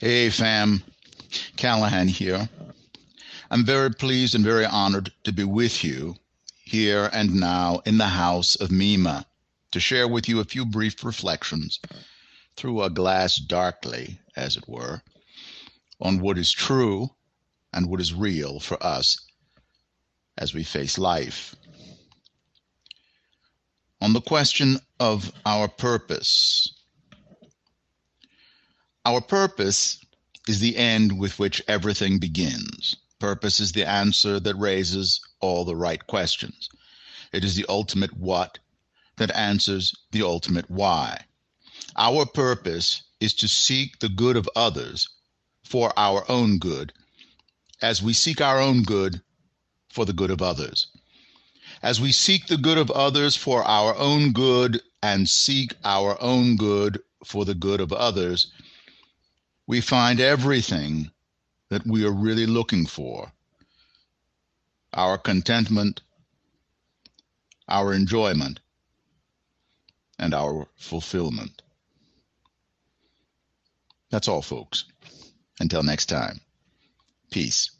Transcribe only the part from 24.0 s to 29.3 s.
On the question of our purpose, our